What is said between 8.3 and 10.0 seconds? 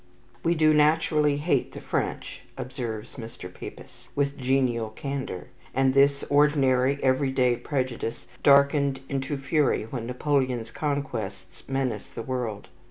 darkened into fury